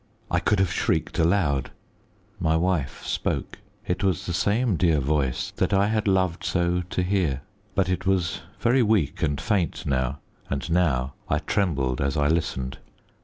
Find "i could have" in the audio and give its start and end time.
0.31-0.73